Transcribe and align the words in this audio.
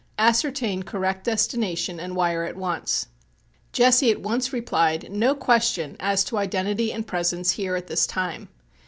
Ascertain 0.17 0.81
correct 0.81 1.25
destination 1.25 1.99
and 1.99 2.15
wire 2.15 2.43
at 2.43 2.55
once. 2.57 3.05
Jesse 3.71 4.09
at 4.09 4.19
once 4.19 4.51
replied: 4.51 5.11
No 5.11 5.35
question 5.35 5.95
as 5.99 6.23
to 6.23 6.39
identity 6.39 6.91
and 6.91 7.05
presence 7.05 7.51
here 7.51 7.75
at 7.75 7.85
this 7.85 8.07
time. 8.07 8.49